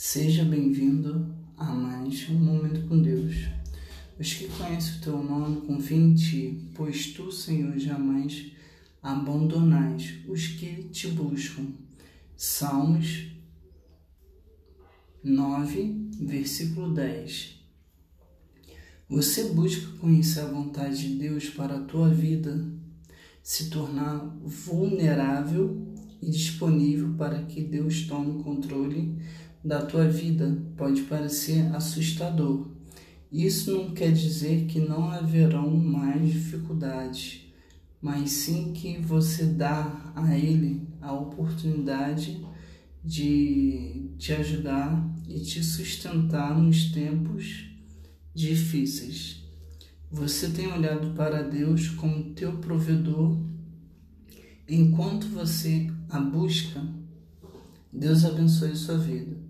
[0.00, 1.26] Seja bem-vindo
[1.56, 3.48] a mais um momento com Deus.
[4.16, 8.52] Os que conhecem o teu nome confiem em ti, pois tu, Senhor, jamais
[9.02, 11.72] abandonais os que te buscam.
[12.36, 13.26] Salmos
[15.24, 17.60] 9, versículo 10.
[19.08, 22.64] Você busca conhecer a vontade de Deus para a tua vida,
[23.42, 25.88] se tornar vulnerável
[26.22, 29.18] e disponível para que Deus tome controle
[29.64, 32.68] da tua vida pode parecer assustador.
[33.30, 37.46] Isso não quer dizer que não haverão mais dificuldades,
[38.00, 42.44] mas sim que você dá a Ele a oportunidade
[43.04, 47.66] de te ajudar e te sustentar nos tempos
[48.34, 49.44] difíceis.
[50.10, 53.38] Você tem olhado para Deus como teu provedor
[54.66, 56.82] enquanto você a busca.
[57.92, 59.47] Deus abençoe sua vida.